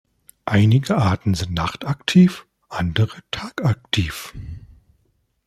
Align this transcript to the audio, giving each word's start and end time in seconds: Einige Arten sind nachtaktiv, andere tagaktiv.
Einige 0.45 0.97
Arten 0.97 1.35
sind 1.35 1.53
nachtaktiv, 1.53 2.47
andere 2.69 3.19
tagaktiv. 3.29 4.33